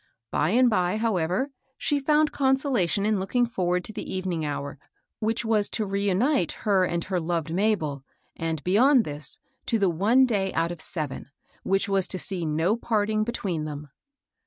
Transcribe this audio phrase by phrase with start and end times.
[0.31, 4.79] By and by, how ever, she found consolation in looking forward to the evening hour
[5.19, 8.03] which was to reunite her and her loved Mabel,
[8.35, 9.37] and, beyond this,
[9.67, 11.29] to the one day out of seven,
[11.61, 13.91] which was to see no parting between them.